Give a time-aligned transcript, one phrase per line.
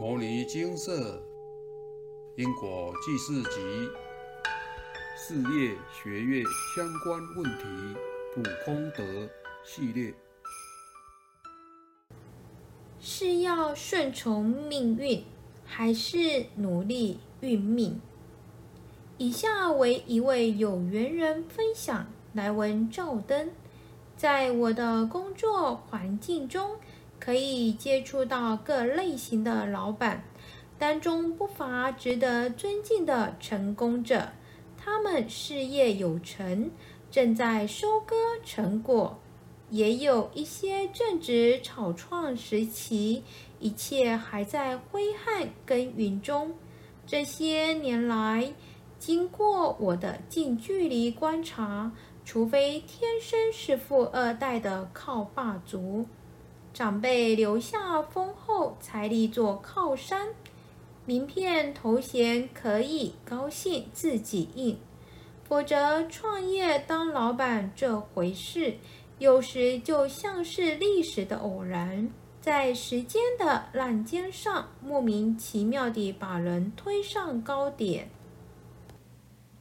[0.00, 1.22] 摩尼金色
[2.34, 3.60] 因果记事集
[5.14, 6.42] 事业学业
[6.74, 7.94] 相关问题
[8.32, 9.28] 普空德
[9.62, 10.14] 系列，
[12.98, 15.22] 是要顺从命运，
[15.66, 18.00] 还是努力运命？
[19.18, 23.50] 以下为一位有缘人分享来文照灯。
[24.16, 26.76] 在我的工作环境中，
[27.20, 30.24] 可以接触到各类型的老板，
[30.78, 34.30] 当中不乏值得尊敬的成功者。
[34.82, 36.70] 他们事业有成，
[37.10, 39.20] 正在收割成果；
[39.68, 43.22] 也有一些正值草创时期，
[43.58, 46.54] 一切还在挥汗耕耘中。
[47.06, 48.54] 这些年来，
[48.98, 51.92] 经过我的近距离观察，
[52.24, 56.06] 除非天生是富二代的靠霸族。
[56.72, 60.28] 长辈留下丰厚财力做靠山，
[61.04, 64.78] 名片头衔可以高兴自己印，
[65.42, 68.74] 否则创业当老板这回事，
[69.18, 72.08] 有时就像是历史的偶然，
[72.40, 78.08] 在时间的浪尖上莫名其妙地把人推上高点。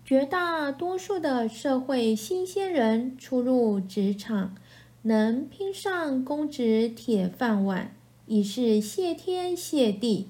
[0.06, 4.56] 绝大多数的社会新鲜人初入职场。
[5.04, 10.28] 能拼上公职铁饭碗，已是谢天谢地。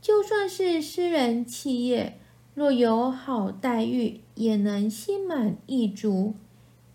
[0.00, 2.18] 就算是私人企业，
[2.54, 6.34] 若有好待遇，也能心满意足。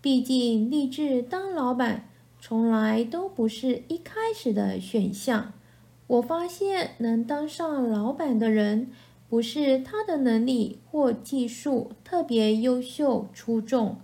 [0.01, 2.09] 毕竟立志当老板，
[2.41, 5.53] 从来都不是一开始的选项。
[6.07, 8.89] 我发现，能当上老板的人，
[9.29, 13.97] 不是他的能力或技术特别优秀出众，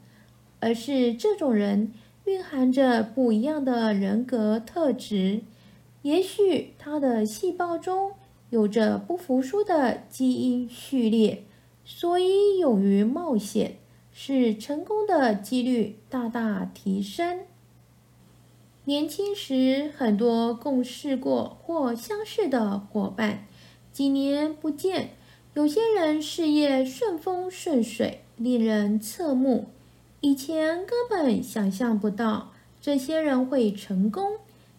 [0.59, 1.91] 而是这种人。
[2.29, 5.41] 蕴含着不一样的人格特质，
[6.03, 8.11] 也许他的细胞中
[8.51, 11.43] 有着不服输的基因序列，
[11.83, 13.77] 所以勇于冒险，
[14.13, 17.39] 使成功的几率大大提升。
[18.85, 23.47] 年轻时很多共事过或相识的伙伴，
[23.91, 25.15] 几年不见，
[25.55, 29.65] 有些人事业顺风顺水，令人侧目。
[30.21, 34.33] 以前根本想象不到这些人会成功。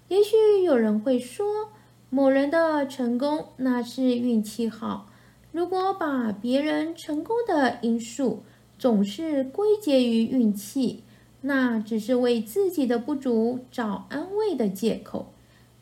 [0.09, 1.71] 也许有人会说，
[2.11, 5.07] 某人的成功那是运气好。
[5.51, 8.43] 如果把别人成功的因素
[8.79, 11.03] 总是归结于运气，
[11.41, 15.33] 那只是为自己的不足找安慰的借口。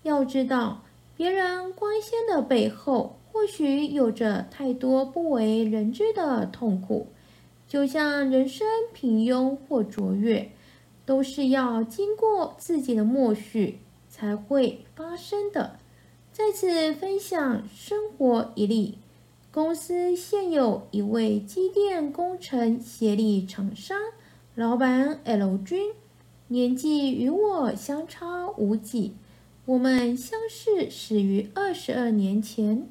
[0.04, 0.84] 要知道，
[1.16, 7.08] 别人光鲜的背后，或许有着太多不为人知的痛苦。
[7.68, 10.50] 就像人生平庸或卓越，
[11.04, 15.78] 都是要经过自己的默许才会发生的。
[16.32, 18.96] 再次分享生活一例：
[19.50, 23.98] 公司现有一位机电工程协力厂商，
[24.54, 25.92] 老板 L 君，
[26.46, 29.12] 年纪与我相差无几。
[29.66, 32.88] 我们相识始于二十二年前。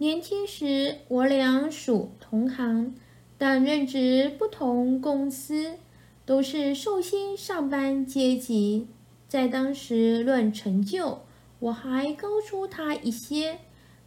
[0.00, 2.94] 年轻时，我俩属同行，
[3.36, 5.72] 但任职不同公司，
[6.24, 8.86] 都是寿星上班阶级。
[9.26, 11.22] 在当时论成就，
[11.58, 13.58] 我还高出他一些。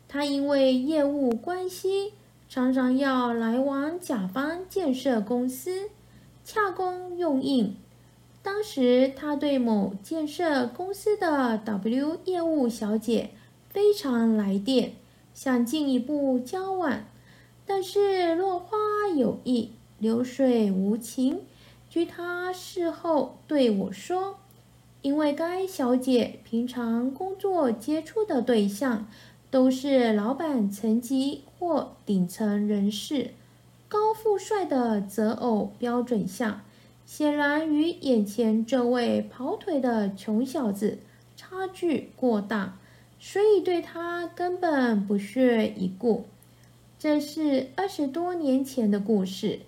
[0.07, 2.13] 他因为业务关系，
[2.47, 5.89] 常常要来往甲方建设公司，
[6.45, 7.75] 洽公用印。
[8.41, 13.31] 当时他对某建设公司的 W 业务小姐
[13.69, 14.93] 非常来电。
[15.33, 17.05] 想进一步交往，
[17.65, 18.77] 但是落花
[19.15, 21.41] 有意，流水无情。
[21.89, 24.37] 据他事后对我说，
[25.01, 29.07] 因为该小姐平常工作接触的对象
[29.49, 33.31] 都是老板层级或顶层人士，
[33.87, 36.63] 高富帅的择偶标准下，
[37.05, 40.99] 显然与眼前这位跑腿的穷小子
[41.35, 42.77] 差距过大。
[43.23, 46.25] 所以对他根本不屑一顾，
[46.97, 49.59] 这是二十多年前的故事。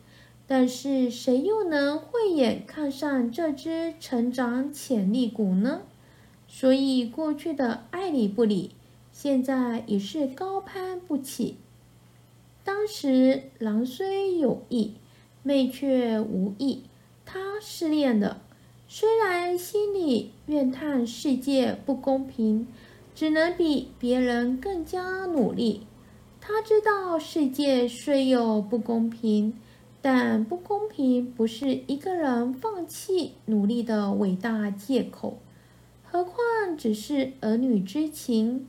[0.47, 5.83] 但是谁又能慧眼看上这只成长潜力股呢？
[6.47, 8.71] 所以过去的爱理不理，
[9.11, 11.57] 现在已是高攀不起。
[12.63, 14.93] 当时狼虽有意，
[15.43, 16.81] 妹却无意。
[17.23, 18.41] 他失恋了，
[18.87, 22.67] 虽然心里怨叹世界不公平。
[23.15, 25.87] 只能比别人更加努力。
[26.41, 29.53] 他知道世界虽有不公平，
[30.01, 35.39] 但不公平不是一个人放弃努力的伟大借口。
[36.03, 36.35] 何况
[36.77, 38.67] 只是儿女之情。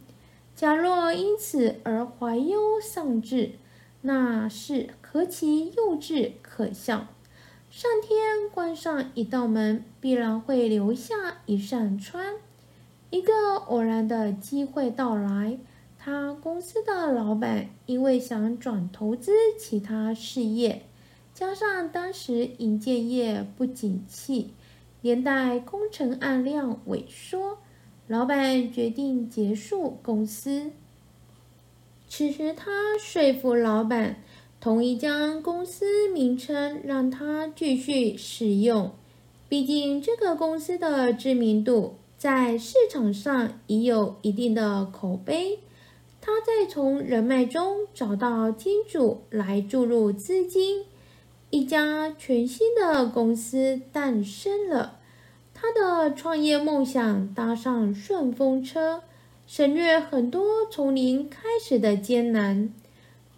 [0.54, 3.52] 假若因此而怀忧丧志，
[4.02, 7.08] 那是何其幼稚可笑！
[7.68, 12.36] 上天关上一道门，必然会留下一扇窗。
[13.14, 13.32] 一个
[13.68, 15.56] 偶然的机会到来，
[15.96, 20.82] 他公司的老板因为想转投资其他事业，
[21.32, 24.50] 加上当时银建业不景气，
[25.00, 27.58] 连带工程案量萎缩，
[28.08, 30.72] 老板决定结束公司。
[32.08, 34.16] 此时，他说服老板。
[34.58, 38.90] 同意将公司名称让他继续使用，
[39.48, 45.58] 毕竟这个公司的知名度在市场上已有一定的口碑。
[46.22, 50.86] 他再从人脉中找到金主来注入资金，
[51.50, 55.00] 一家全新的公司诞生了。
[55.52, 59.02] 他的创业梦想搭上顺风车，
[59.46, 62.72] 省略很多从零开始的艰难。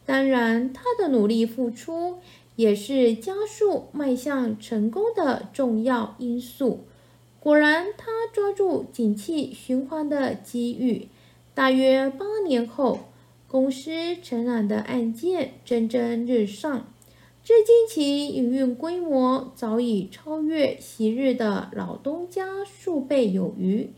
[0.04, 2.18] 当然，他的努力付出
[2.54, 6.84] 也是加速迈向成功的重要因素。
[7.46, 11.06] 果然，他抓住景气循环的机遇。
[11.54, 12.98] 大约八年后，
[13.46, 16.88] 公司承揽的案件蒸蒸日上，
[17.44, 23.90] 至今其营运规模早已超越昔日的老东家数倍有余，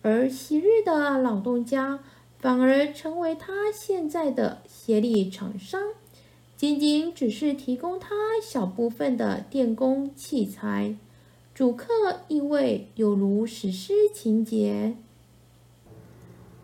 [0.00, 2.00] 而昔日的老东家。
[2.38, 5.82] 反而成为他现在的协力厂商，
[6.56, 10.96] 仅仅只是提供他小部分的电工器材，
[11.54, 11.86] 主客
[12.26, 14.96] 意味有如史诗情节。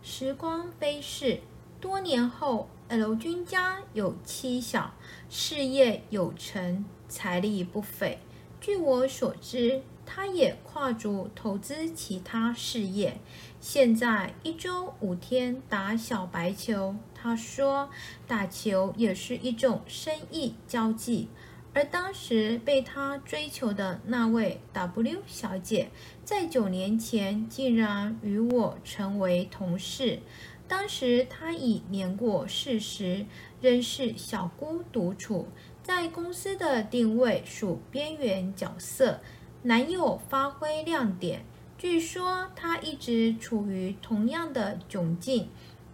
[0.02, 1.38] 时光飞逝，
[1.80, 4.92] 多年后，L 君家有妻小，
[5.28, 8.18] 事业有成，财力不菲。
[8.60, 9.82] 据我所知。
[10.12, 13.20] 他也跨足投资其他事业，
[13.60, 16.96] 现在一周五天打小白球。
[17.14, 17.88] 他说，
[18.26, 21.28] 打球也是一种生意交际。
[21.72, 25.90] 而当时被他追求的那位 W 小姐，
[26.24, 30.20] 在九年前竟然与我成为同事。
[30.66, 33.26] 当时她已年过四十，
[33.60, 35.48] 仍是小姑独处，
[35.82, 39.20] 在公司的定位属边缘角色。
[39.62, 41.44] 难有发挥亮点。
[41.76, 45.48] 据说她一直处于同样的窘境，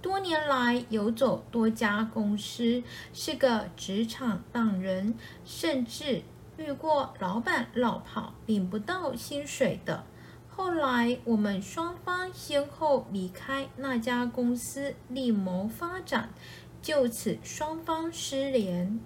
[0.07, 2.81] 多年来游走多家公司，
[3.13, 6.23] 是个职场浪人，甚至
[6.57, 10.05] 遇过老板老跑领不到薪水的。
[10.49, 16.33] 后来我们双方先后离开那家公司，另谋发展，
[16.81, 19.01] 就此双方失联。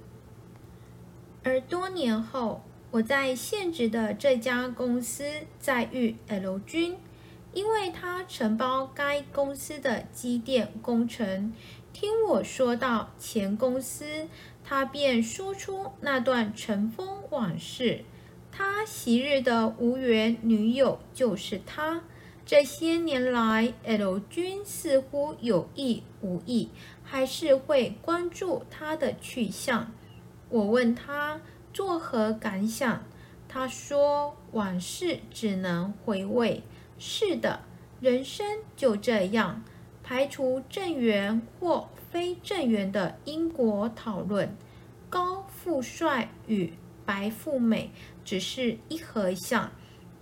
[1.42, 2.60] 而多年后。
[2.92, 5.22] 我在现职的这家公司
[5.60, 6.96] 再遇 L 君，
[7.52, 11.52] 因为他承包该公司的机电工程，
[11.92, 14.28] 听我说到前公司，
[14.64, 18.04] 他便说出那段尘封往事。
[18.52, 22.02] 他昔日的无缘女友就是他。
[22.46, 26.70] 这些年来，L 君似乎有意无意，
[27.04, 29.92] 还是会关注他的去向。
[30.48, 31.40] 我问他。
[31.72, 33.04] 作何感想？
[33.46, 36.64] 他说：“往事只能回味。
[37.02, 37.60] 是的，
[37.98, 39.64] 人生就这样，
[40.04, 44.54] 排除正缘或非正缘的因果讨论。
[45.08, 46.74] 高富帅与
[47.06, 47.90] 白富美
[48.22, 49.72] 只是一合相，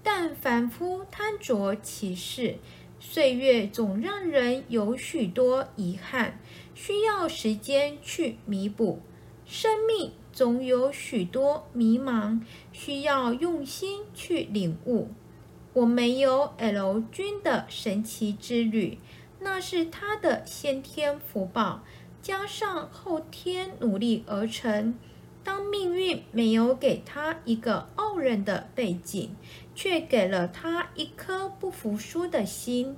[0.04, 2.58] 但凡夫贪着其事，
[3.00, 6.38] 岁月总让人有许多遗憾，
[6.76, 9.00] 需要时间去弥补。
[9.44, 12.40] 生命。”总有许多迷茫，
[12.72, 15.08] 需要用心去领悟。
[15.78, 18.98] 我没有 L 君的神奇之旅，
[19.38, 21.84] 那是他的先天福报，
[22.20, 24.98] 加上后天努力而成。
[25.44, 29.36] 当命运没有给他一个傲人的背景，
[29.76, 32.96] 却给了他一颗不服输的心，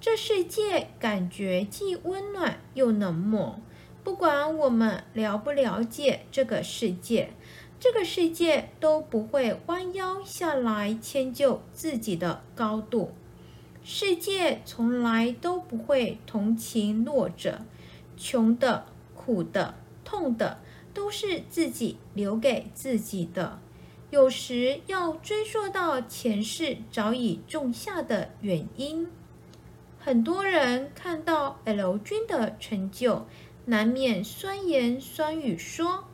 [0.00, 3.60] 这世界感觉既温暖又冷漠。
[4.02, 7.34] 不管我们了不了解这个世界，
[7.84, 13.12] 这个世界都不会弯腰下来迁就自己的高度。
[13.82, 17.60] 世界从来都不会同情弱者，
[18.16, 20.60] 穷的、苦的、痛的，
[20.94, 23.60] 都是自己留给自己的。
[24.08, 29.06] 有时要追溯到前世早已种下的原因。
[29.98, 33.26] 很多人看到 L 君的成就。
[33.66, 36.04] 难免酸言酸语说，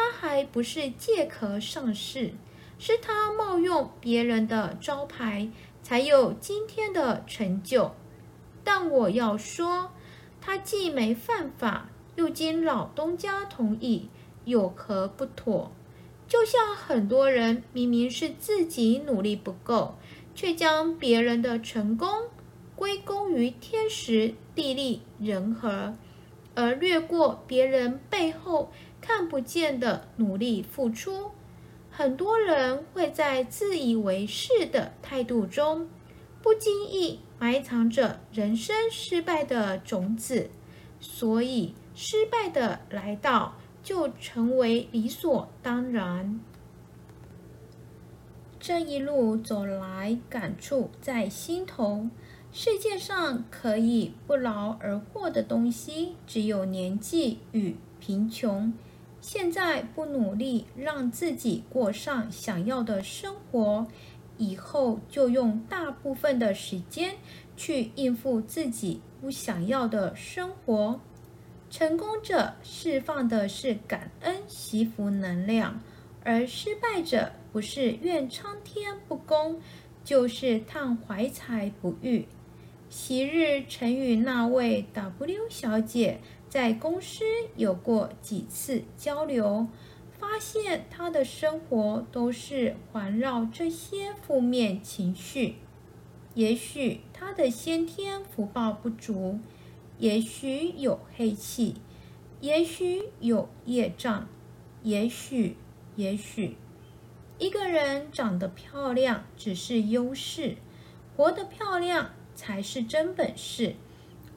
[0.00, 2.32] 他还不是借壳上市，
[2.78, 5.50] 是他冒用别人的招牌，
[5.82, 7.94] 才有今天的成就。
[8.64, 9.92] 但我要说，
[10.40, 14.08] 他既没犯法，又经老东家同意，
[14.46, 15.70] 有何不妥？
[16.26, 19.96] 就像很多人明明是自己努力不够，
[20.34, 22.08] 却将别人的成功
[22.74, 25.94] 归功于天时地利人和，
[26.54, 31.30] 而略过别人背后看不见的努力付出。
[31.90, 35.88] 很多人会在自以为是的态度中，
[36.42, 40.50] 不经意埋藏着人生失败的种子，
[41.00, 43.54] 所以失败的来到。
[43.82, 46.38] 就成为理所当然。
[48.60, 52.10] 这一路走来，感触在心头。
[52.52, 58.70] 世界上可以不劳而获的东西，只有年纪与贫穷。
[59.20, 63.86] 现在不努力让自己过上想要的生活，
[64.38, 67.14] 以后就用大部分的时间
[67.56, 70.98] 去应付自己不想要的生活。
[71.68, 75.80] 成功者释放的是感恩惜福能量，
[76.24, 79.60] 而失败者不是怨苍天不公，
[80.02, 82.26] 就是叹怀才不遇。
[82.88, 86.18] 昔日曾与那位 W 小姐
[86.50, 89.68] 在公司有过几次交流，
[90.18, 95.58] 发现他的生活都是环绕这些负面情绪。
[96.34, 99.38] 也许他的先天福报不足。
[99.98, 101.76] 也许有黑气，
[102.40, 104.26] 也许有业障，
[104.82, 105.56] 也许，
[105.94, 106.56] 也许，
[107.38, 110.56] 一个人长得漂亮只是优势，
[111.14, 113.76] 活得漂亮才是真本事。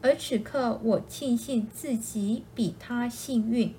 [0.03, 3.73] 而此刻，我庆幸自己比他幸运，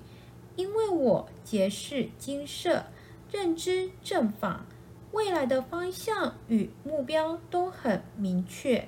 [0.55, 2.87] 因为我结识金色，
[3.31, 4.65] 认知正法，
[5.11, 8.87] 未来的方向与目标都很明确。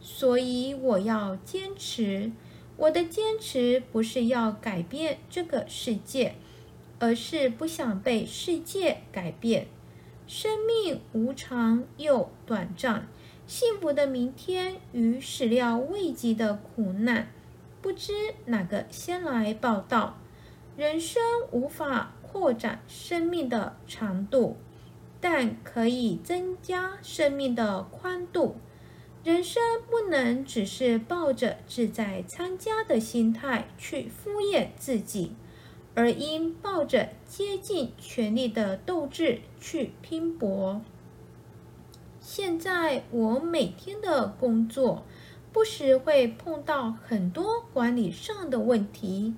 [0.00, 2.32] 所以我要坚持，
[2.78, 6.36] 我的坚持不是要改变这个世界，
[6.98, 9.66] 而是不想被世界改变。
[10.26, 13.06] 生命无常又短暂，
[13.46, 17.28] 幸福的明天与始料未及的苦难，
[17.82, 18.12] 不知
[18.46, 20.16] 哪个先来报道。
[20.78, 21.22] 人生
[21.52, 24.56] 无法扩展生命的长度，
[25.20, 28.56] 但可以增加生命的宽度。
[29.22, 35.32] 人生不能只是抱着志在参加的心态去敷衍自己，
[35.94, 40.80] 而应抱着竭尽全力的斗志去拼搏。
[42.24, 45.04] 现在我每天的工作，
[45.52, 49.34] 不时会碰到很多管理上的问题，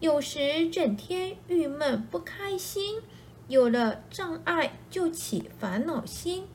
[0.00, 3.02] 有时整天郁闷不开心，
[3.46, 6.46] 有了障碍就起烦恼心，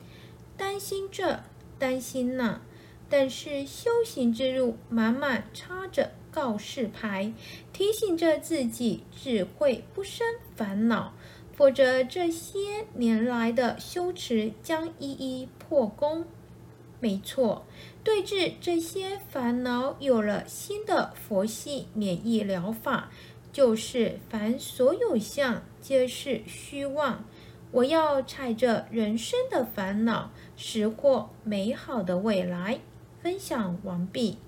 [0.56, 1.38] 担心这，
[1.78, 2.60] 担心那。
[3.08, 7.32] 但是修行之路满满插着告示牌，
[7.72, 10.26] 提醒着自己只会不生
[10.56, 11.14] 烦恼，
[11.52, 12.58] 否则这些
[12.94, 16.24] 年来的修持将一一破功。
[17.00, 17.64] 没错，
[18.02, 23.10] 对治这些烦恼有了新的佛系免疫疗法，
[23.52, 27.24] 就是凡所有相皆是虚妄。
[27.72, 32.80] 我要踩着人生的烦恼，拾获美好的未来。
[33.22, 34.38] 分享完毕。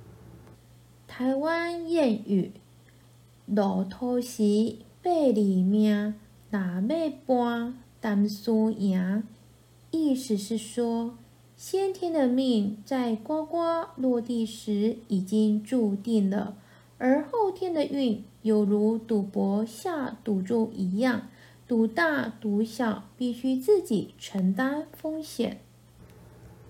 [1.08, 2.52] 台湾谚语
[3.44, 6.14] ：“路途时八字命，
[6.50, 9.25] 哪要搬单输赢。”
[9.90, 11.16] 意思是说，
[11.57, 16.57] 先天的命在呱呱落地时已经注定了，
[16.99, 21.28] 而后天的运犹如赌博下赌注一样，
[21.66, 25.61] 赌大赌小，必须自己承担风险。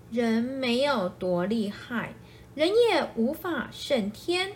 [0.09, 2.13] 人没有多厉害，
[2.55, 4.53] 人也无法胜天。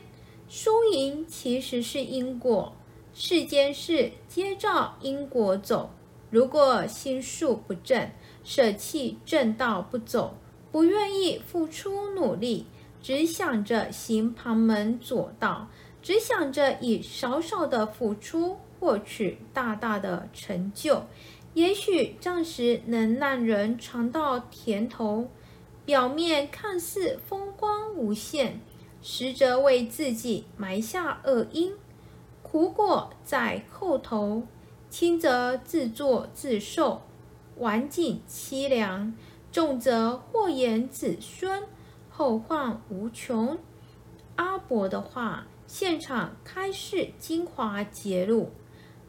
[0.47, 2.73] 输赢其实是因果，
[3.13, 5.91] 世间事皆照因果走。
[6.29, 8.09] 如果心术不正，
[8.43, 10.35] 舍弃正道不走，
[10.71, 12.65] 不愿意付出努力，
[13.01, 15.67] 只想着行旁门左道，
[16.01, 21.03] 只想着以少少的付出获取大大的成就，
[21.53, 25.29] 也许暂时能让人尝到甜头。
[25.85, 28.61] 表面看似风光无限，
[29.01, 31.73] 实则为自己埋下恶因，
[32.41, 34.43] 苦果在后头，
[34.89, 37.01] 轻则自作自受，
[37.57, 39.13] 晚景凄凉；
[39.51, 41.63] 重则祸延子孙，
[42.09, 43.57] 后患无穷。
[44.35, 48.51] 阿伯的话，现场开示精华揭露：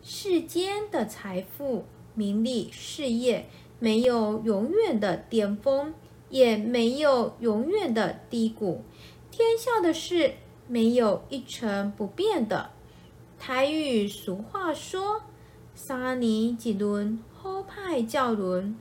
[0.02, 1.84] 世间的财富、
[2.14, 3.46] 名利、事业，
[3.78, 5.94] 没有永远的巅峰。
[6.30, 8.82] 也没有永远的低谷，
[9.30, 10.32] 天下的事
[10.66, 12.70] 没有一成不变的。
[13.38, 15.22] 台语俗话说
[15.76, 17.22] ：“三年一轮，
[17.64, 18.76] 派叫轮。”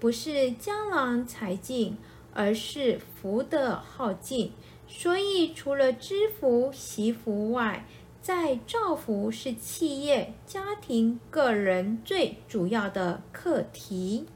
[0.00, 1.98] 不是江郎才尽，
[2.32, 4.52] 而是福的耗尽。
[4.86, 7.84] 所以，除了知福、惜福外，
[8.22, 14.26] 在造福是企业、家庭、个人最主要的课题。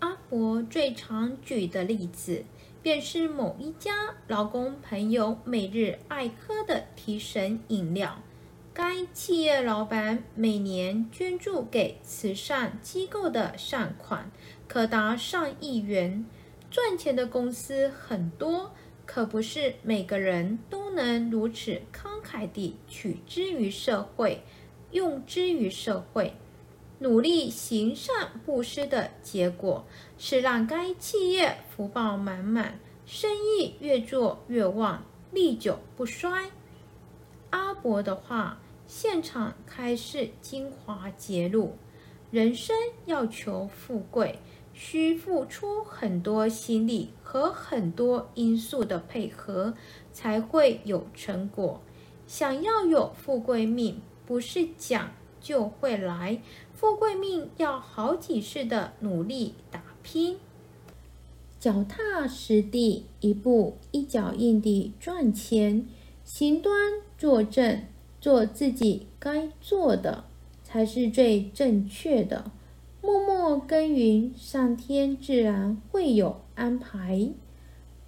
[0.00, 2.44] 阿伯最常举的例子，
[2.82, 8.20] 便是某一家劳工朋友每日爱喝的提神饮料。
[8.74, 14.30] 该企业老板每年捐助给慈善机构的善款，
[14.66, 16.24] 可达上亿元。
[16.70, 18.72] 赚钱的公司很多。
[19.04, 24.42] 可不是每个人都能如此慷慨地取之于社会，
[24.92, 26.34] 用之于社会。
[27.00, 29.84] 努力行善布施的结果
[30.16, 36.50] 是让该企业福报满满，生意越做越旺，历久不衰。
[37.50, 38.61] 阿伯的话，
[38.94, 41.78] 现场开示精华揭露：
[42.30, 44.38] 人生要求富贵。
[44.74, 49.72] 需付出很多心力和很多因素的配合，
[50.12, 51.80] 才会有成果。
[52.26, 56.42] 想要有富贵命，不是讲就会来，
[56.74, 60.38] 富贵命要好几世的努力打拼，
[61.58, 65.86] 脚踏实地，一步一脚印地赚钱，
[66.24, 66.74] 行端
[67.18, 67.84] 坐正，
[68.22, 70.22] 做自己该做的，
[70.62, 72.52] 才是最正确的。
[73.02, 77.30] 默默耕耘，上天自然会有安排。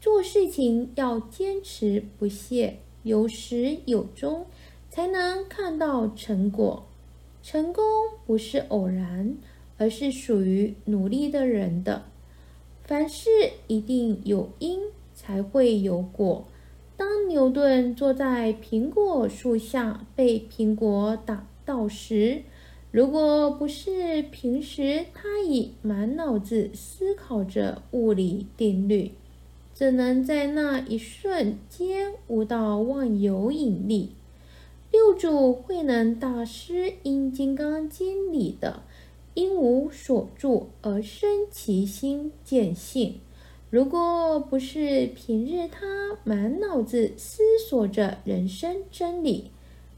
[0.00, 4.46] 做事情要坚持不懈，有始有终，
[4.88, 6.86] 才能看到成果。
[7.42, 7.84] 成功
[8.24, 9.36] 不是偶然，
[9.78, 12.04] 而是属于努力的人的。
[12.84, 13.28] 凡事
[13.66, 14.80] 一定有因，
[15.12, 16.46] 才会有果。
[16.96, 22.42] 当牛顿坐在苹果树下，被苹果打到时，
[22.92, 29.10] 如果不是平时他已满脑子思考着物理定律，
[29.72, 34.10] 怎能在那一瞬间悟到万有引力？
[34.92, 38.84] 六祖慧能大师因《金刚经》里的
[39.34, 43.18] “因无所住而生其心”见性。
[43.74, 49.50] 如果不是平日他满脑子思索着人生真理，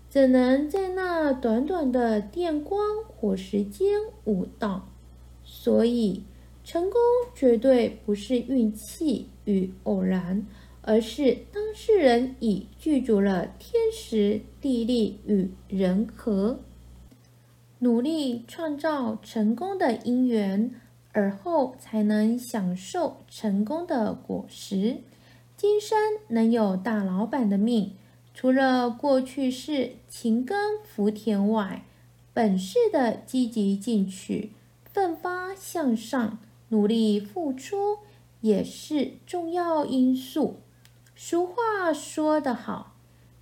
[0.08, 4.88] 怎能在那短短的电光火石间悟道？
[5.44, 6.22] 所以，
[6.64, 6.98] 成功
[7.34, 10.46] 绝对不是运气与偶然，
[10.80, 16.60] 而是当事人已具足了天时地利与人和，
[17.80, 20.70] 努力创造成功的因缘，
[21.16, 24.98] 而后才能享受成功的果实。
[25.56, 25.98] 今生
[26.28, 27.92] 能有大老板的命。
[28.34, 31.86] 除了过去式勤耕福田外，
[32.34, 34.52] 本世的积极进取、
[34.84, 37.96] 奋发向上、努力付出
[38.42, 40.56] 也是重要因素。
[41.14, 42.92] 俗话说得好：“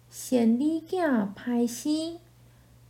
[0.08, 2.20] 先立家拍心。”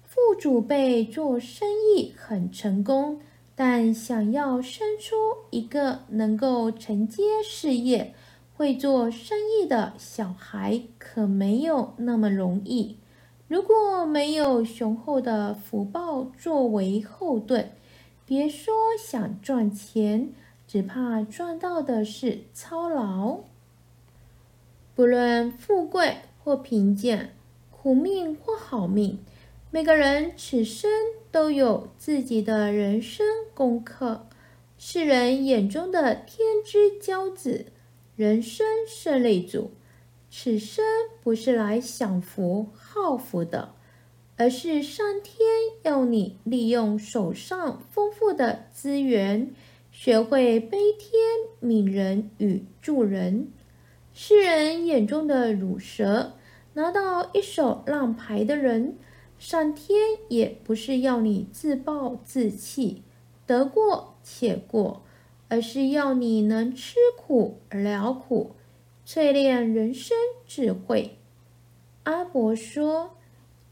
[0.05, 1.67] 父主辈做生
[1.97, 3.21] 意很成功，
[3.55, 5.15] 但想要生出
[5.51, 8.15] 一个能够承接事业。
[8.57, 12.97] 会做生意的小孩可没有那么容易。
[13.49, 17.71] 如果没有雄厚的福报作为后盾，
[18.25, 20.33] 别说想赚钱，
[20.69, 23.41] 只怕赚到的是操劳。
[24.95, 27.35] 不论富贵或贫贱，
[27.73, 29.19] 苦命或好命，
[29.73, 30.89] 每个人此生
[31.35, 34.29] 都有自己的人生功课。
[34.79, 37.67] 世人眼中的天之骄子。
[38.15, 39.73] 人生胜利组，
[40.31, 40.85] 此生
[41.25, 43.75] 不是来享福好福的，
[44.37, 45.37] 而是上天
[45.83, 49.51] 要你利用手上丰富的资源，
[49.91, 51.11] 学会悲天
[51.61, 53.49] 悯人与助人。
[54.13, 56.35] 世人眼中的乳蛇，
[56.75, 58.97] 拿到一手烂牌的人，
[59.45, 63.03] 上天也不是要你自暴自弃，
[63.47, 65.03] 得过且过。
[65.49, 68.53] 而是要你能吃苦而了苦，
[69.07, 71.19] 淬炼人生智慧。
[72.05, 73.19] 阿伯说：“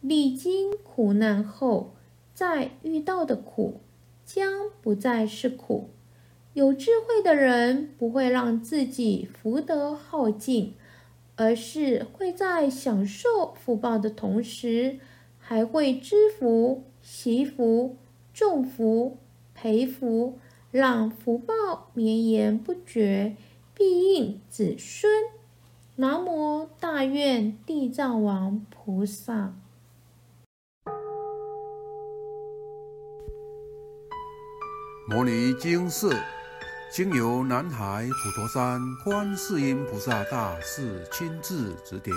[0.02, 1.94] 历经苦难后，
[2.34, 3.80] 再遇到的苦，
[4.26, 5.88] 将不再是苦。
[6.52, 10.74] 有智慧的人不会让自己福德耗尽，
[11.36, 14.98] 而是会在享受福报的同时，
[15.42, 17.96] 还会知福、惜福、
[18.32, 19.18] 重福、
[19.54, 20.38] 培福。”
[20.72, 23.36] 让福报绵延不绝，
[23.74, 25.24] 庇应子孙。
[25.96, 29.52] 南无大愿地藏王菩萨。
[35.06, 36.10] 摩尼经色，
[36.90, 42.16] 经由南海普陀山观世音菩萨大士亲自指点，